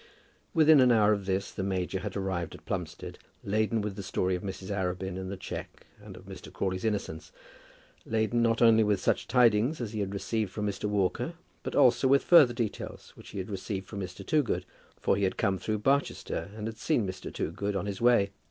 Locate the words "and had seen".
16.57-17.05